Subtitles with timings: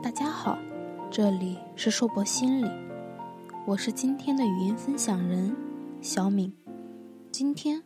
[0.00, 0.56] 大家好，
[1.10, 2.70] 这里是硕博心理，
[3.66, 5.54] 我是今天的语音分享人
[6.00, 6.54] 小敏。
[7.32, 7.82] 今天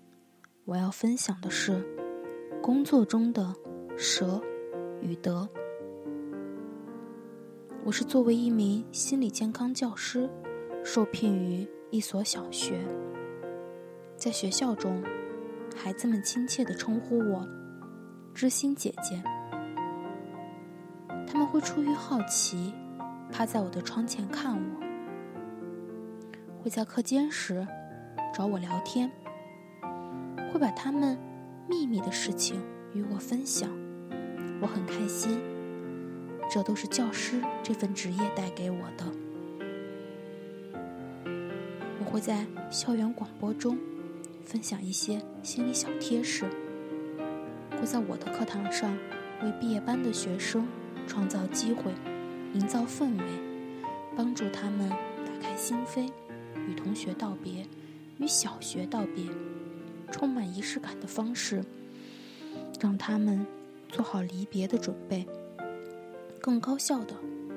[0.66, 1.82] 我要分享的是
[2.62, 3.54] 工作中的
[3.96, 4.42] 舍
[5.00, 5.48] 与得。
[7.82, 10.28] 我是作为一名心理健康教师，
[10.84, 12.78] 受聘于一所小学，
[14.16, 15.02] 在学校中，
[15.74, 17.48] 孩子们亲切地称呼我
[18.34, 19.22] “知心姐姐”。
[21.32, 22.74] 他们会出于好奇，
[23.32, 24.84] 趴在我的窗前看我；
[26.62, 27.66] 会在课间时
[28.34, 29.08] 找我聊天；
[30.52, 31.16] 会把他们
[31.66, 32.60] 秘密的事情
[32.92, 33.70] 与我分享。
[34.60, 35.40] 我很开心，
[36.50, 39.06] 这都是教师这份职业带给我的。
[41.98, 43.78] 我会在校园广播中
[44.44, 46.44] 分享一些心理小贴士，
[47.80, 48.94] 会在我的课堂上
[49.42, 50.68] 为毕业班的学生。
[51.06, 51.92] 创造机会，
[52.54, 53.24] 营造氛围，
[54.16, 56.10] 帮助他们打开心扉，
[56.68, 57.66] 与同学道别，
[58.18, 59.26] 与小学道别，
[60.10, 61.64] 充满仪式感的方式，
[62.80, 63.46] 让他们
[63.88, 65.26] 做好离别的准备，
[66.40, 67.14] 更高效的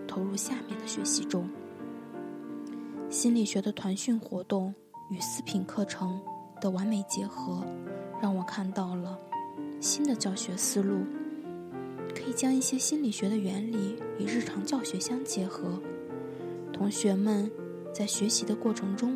[0.07, 1.49] 投入下面的学习中。
[3.09, 4.73] 心理学的团训活动
[5.09, 6.19] 与思品课程
[6.59, 7.63] 的完美结合，
[8.21, 9.17] 让我看到了
[9.79, 11.05] 新的教学思路。
[12.25, 15.79] 可以将一些心理学的原理与日常教学相结合，
[16.73, 17.51] 同学们
[17.93, 19.15] 在学习的过程中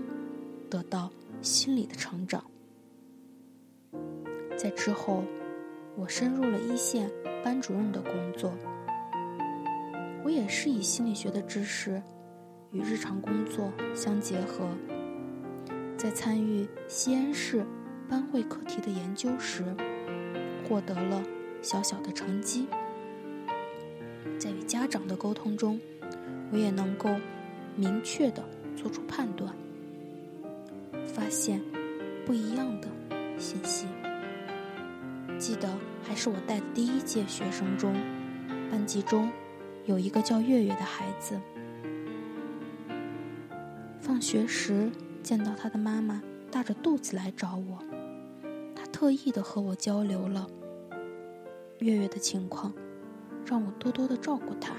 [0.69, 1.09] 得到
[1.41, 2.43] 心理的成长。
[4.55, 5.23] 在之后，
[5.95, 7.09] 我深入了一线
[7.43, 8.53] 班主任的工作，
[10.23, 11.99] 我也是以心理学的知识
[12.71, 14.69] 与日常工作相结合，
[15.97, 17.65] 在参与西安市
[18.07, 19.63] 班会课题的研究时，
[20.69, 21.23] 获得了
[21.63, 22.67] 小小的成绩。
[24.39, 25.77] 在与家长的沟通中，
[26.49, 27.13] 我也能够
[27.75, 28.41] 明确的
[28.73, 29.53] 做出判断，
[31.05, 31.61] 发现
[32.25, 32.87] 不一样的
[33.37, 33.85] 信息。
[35.37, 35.69] 记得
[36.01, 37.93] 还是我带的第一届学生中，
[38.71, 39.29] 班级中
[39.85, 41.37] 有一个叫月月的孩子。
[43.99, 44.89] 放学时
[45.21, 47.77] 见到他的妈妈大着肚子来找我，
[48.73, 50.49] 他特意的和我交流了
[51.79, 52.73] 月月的情况。
[53.49, 54.75] 让我多多的照顾他。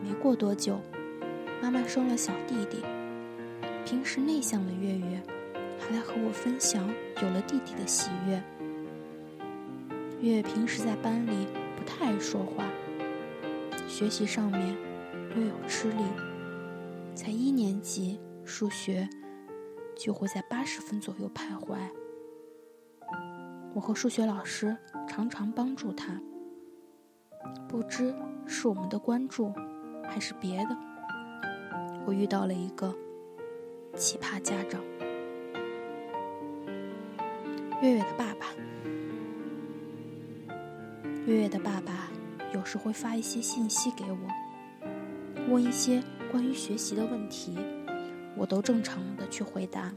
[0.00, 0.80] 没过多久，
[1.60, 2.84] 妈妈生了小弟弟。
[3.84, 5.20] 平时内向的月月，
[5.76, 6.88] 还来和我分享
[7.20, 8.40] 有了弟弟的喜悦。
[10.20, 12.64] 月月平时在班里不太爱说话，
[13.88, 14.76] 学习上面
[15.34, 16.04] 略有吃力，
[17.16, 19.08] 才一年级，数学
[19.96, 21.76] 就会在八十分左右徘徊。
[23.74, 24.76] 我和数学老师
[25.08, 26.20] 常常帮助他。
[27.68, 28.14] 不知
[28.46, 29.52] 是我们的关注，
[30.04, 30.76] 还是别的，
[32.06, 32.92] 我遇到了一个
[33.94, 34.82] 奇葩家长——
[37.82, 38.46] 月月的爸爸。
[41.26, 42.08] 月月的爸爸
[42.54, 44.16] 有时会发一些信息给我，
[45.50, 47.54] 问一些关于学习的问题，
[48.34, 49.92] 我都正常的去回答。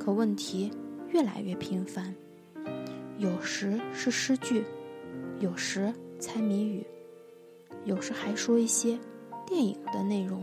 [0.00, 0.72] 可问题
[1.10, 2.12] 越来越频繁，
[3.16, 4.64] 有时是诗句，
[5.38, 5.94] 有时……
[6.24, 6.86] 猜谜语，
[7.84, 8.98] 有时还说一些
[9.44, 10.42] 电影的内容，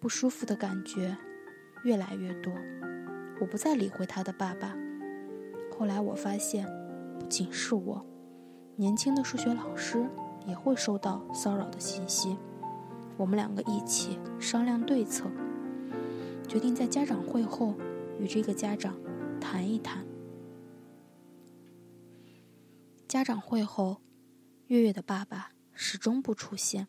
[0.00, 1.14] 不舒服的感觉
[1.84, 2.50] 越来越多。
[3.38, 4.74] 我不再理会他的爸爸。
[5.78, 6.66] 后来我发现，
[7.20, 8.02] 不仅是我，
[8.76, 10.02] 年轻的数学老师
[10.46, 12.38] 也会收到骚扰的信息。
[13.18, 15.30] 我们两个一起商量对策，
[16.48, 17.74] 决定在家长会后
[18.18, 18.94] 与这个家长
[19.38, 20.02] 谈一谈。
[23.12, 24.00] 家长会后，
[24.68, 26.88] 月月的爸爸始终不出现。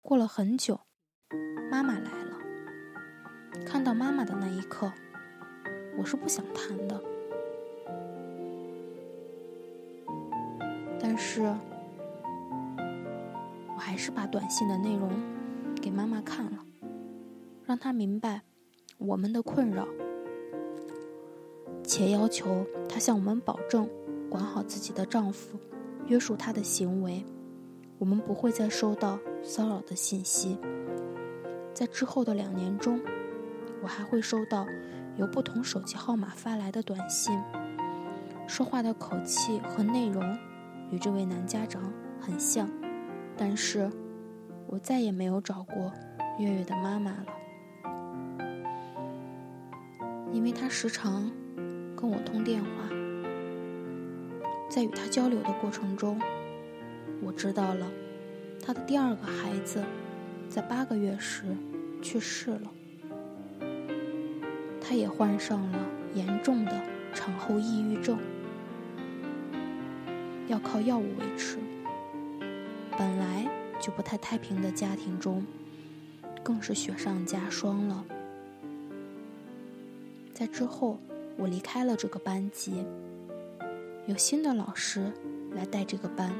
[0.00, 0.82] 过了很久，
[1.68, 2.38] 妈妈来了。
[3.66, 4.92] 看到妈妈的那一刻，
[5.98, 7.02] 我是不想谈的。
[11.00, 11.42] 但是，
[13.74, 15.10] 我还是把短信的内容
[15.82, 16.64] 给妈妈看了，
[17.64, 18.42] 让她明白
[18.98, 19.88] 我们的困扰，
[21.82, 23.90] 且要求她向我们保证。
[24.30, 25.58] 管好自己的丈夫，
[26.06, 27.24] 约束他的行为，
[27.98, 30.58] 我们不会再收到骚扰的信息。
[31.72, 33.00] 在之后的两年中，
[33.82, 34.66] 我还会收到
[35.16, 37.40] 由不同手机号码发来的短信，
[38.46, 40.22] 说话的口气和内容
[40.90, 41.82] 与这位男家长
[42.20, 42.68] 很像，
[43.36, 43.90] 但是
[44.66, 45.92] 我再也没有找过
[46.38, 47.26] 月月的妈妈了，
[50.32, 51.30] 因为他时常
[51.96, 52.97] 跟我通电话。
[54.68, 56.20] 在与他交流的过程中，
[57.22, 57.90] 我知道了，
[58.64, 59.82] 他的第二个孩子
[60.48, 61.44] 在八个月时
[62.02, 62.70] 去世了。
[64.80, 65.78] 他也患上了
[66.14, 66.80] 严重的
[67.12, 68.18] 产后抑郁症，
[70.46, 71.58] 要靠药物维持。
[72.96, 73.46] 本来
[73.80, 75.44] 就不太太平的家庭中，
[76.42, 78.04] 更是雪上加霜了。
[80.32, 80.98] 在之后，
[81.36, 82.84] 我离开了这个班级，
[84.08, 85.12] 有新的老师
[85.52, 86.32] 来带这个班。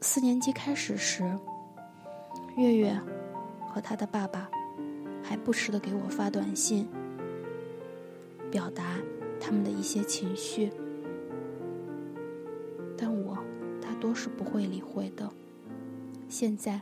[0.00, 1.22] 四年级开始时，
[2.56, 3.00] 月月。
[3.72, 4.50] 和他的爸爸
[5.22, 6.88] 还不时的给我发短信，
[8.50, 8.98] 表达
[9.38, 10.72] 他们的一些情绪，
[12.98, 13.38] 但我
[13.80, 15.30] 大多是不会理会的。
[16.28, 16.80] 现在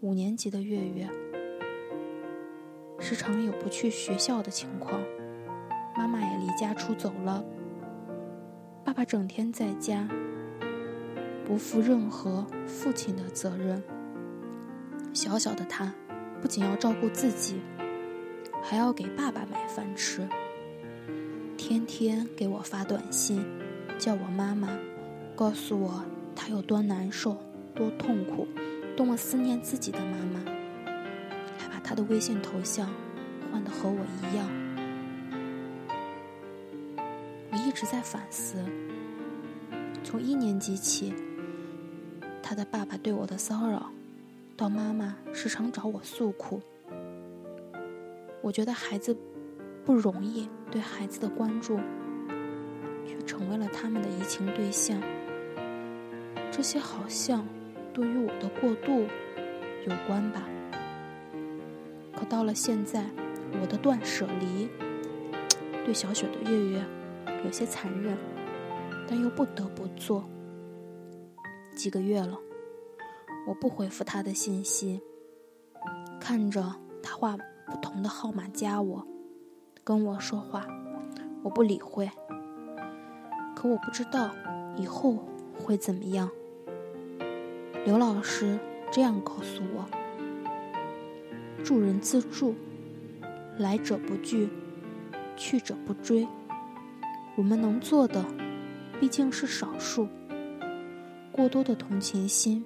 [0.00, 1.06] 五年级的月月
[2.98, 5.02] 时常有不去学校的情况，
[6.56, 7.44] 家出走了，
[8.82, 10.08] 爸爸整天在家，
[11.44, 13.82] 不负任何父亲的责任。
[15.12, 15.94] 小小的他。
[16.42, 17.60] 不仅要照顾自己，
[18.62, 20.28] 还要给爸爸买饭吃。
[21.56, 23.44] 天天给我发短信，
[23.98, 24.68] 叫我妈妈，
[25.34, 26.04] 告诉我
[26.36, 27.38] 他有多难受、
[27.74, 28.46] 多痛苦、
[28.94, 30.44] 多么思念自己的妈妈，
[31.58, 32.90] 还把他的微信头像
[33.50, 33.96] 换的和我
[34.30, 34.65] 一样。
[37.56, 38.62] 我一直在反思，
[40.04, 41.14] 从一年级起，
[42.42, 43.90] 他的爸爸对我的骚扰。
[44.58, 46.60] 到妈妈时常找我诉苦，
[48.42, 49.16] 我觉得孩子
[49.86, 51.80] 不容易，对孩子的关注
[53.06, 55.00] 却成为了他们的移情对象。
[56.50, 57.46] 这些好像
[57.94, 59.06] 都与我的过度
[59.86, 60.42] 有关吧？
[62.14, 63.06] 可到了现在，
[63.62, 64.68] 我的断舍离
[65.86, 66.84] 对小雪的月月
[67.46, 68.18] 有些残忍，
[69.08, 70.24] 但又不得不做。
[71.76, 72.36] 几个月了。
[73.46, 75.00] 我不回复他的信息，
[76.20, 79.06] 看着他画不同的号码加我，
[79.84, 80.66] 跟我说话，
[81.44, 82.10] 我不理会。
[83.54, 84.34] 可我不知道
[84.76, 85.24] 以后
[85.64, 86.28] 会怎么样。
[87.84, 88.58] 刘老师
[88.90, 89.84] 这样告诉我：
[91.62, 92.56] 助人自助，
[93.56, 94.48] 来者不拒，
[95.36, 96.26] 去者不追。
[97.36, 98.24] 我们能做的
[98.98, 100.08] 毕竟是少数，
[101.32, 102.64] 过多的同情心。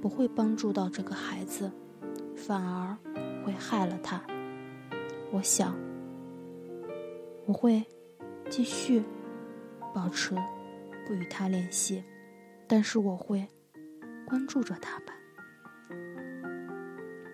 [0.00, 1.72] 不会帮助到这个孩子，
[2.36, 2.96] 反而
[3.44, 4.22] 会害了他。
[5.32, 5.76] 我想，
[7.46, 7.84] 我会
[8.48, 9.02] 继续
[9.92, 10.36] 保持
[11.04, 12.04] 不与他联系，
[12.68, 13.44] 但是我会
[14.24, 15.06] 关注着他吧。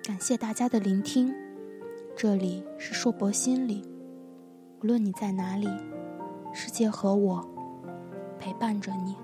[0.03, 1.35] 感谢大家的聆听，
[2.17, 3.83] 这里是硕博心理，
[4.81, 5.69] 无论你在哪里，
[6.55, 7.45] 世界和我
[8.39, 9.24] 陪伴着你。